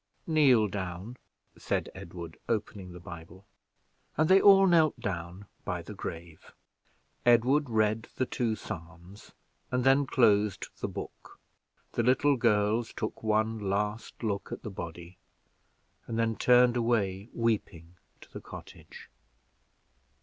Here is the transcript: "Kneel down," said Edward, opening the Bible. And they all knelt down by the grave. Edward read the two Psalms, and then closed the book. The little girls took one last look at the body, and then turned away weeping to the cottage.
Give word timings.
"Kneel 0.25 0.67
down," 0.67 1.17
said 1.59 1.91
Edward, 1.93 2.35
opening 2.49 2.91
the 2.91 2.99
Bible. 2.99 3.45
And 4.17 4.27
they 4.29 4.41
all 4.41 4.65
knelt 4.65 4.99
down 4.99 5.45
by 5.63 5.83
the 5.83 5.93
grave. 5.93 6.51
Edward 7.23 7.69
read 7.69 8.07
the 8.15 8.25
two 8.25 8.55
Psalms, 8.55 9.33
and 9.69 9.83
then 9.83 10.07
closed 10.07 10.69
the 10.79 10.87
book. 10.87 11.39
The 11.91 12.01
little 12.01 12.35
girls 12.35 12.91
took 12.93 13.21
one 13.21 13.59
last 13.59 14.23
look 14.23 14.51
at 14.51 14.63
the 14.63 14.71
body, 14.71 15.19
and 16.07 16.17
then 16.17 16.35
turned 16.35 16.75
away 16.75 17.29
weeping 17.31 17.93
to 18.21 18.33
the 18.33 18.41
cottage. 18.41 19.07